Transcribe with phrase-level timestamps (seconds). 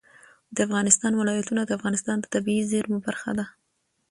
[0.55, 3.45] د افغانستان ولايتونه د افغانستان د طبیعي زیرمو برخه ده.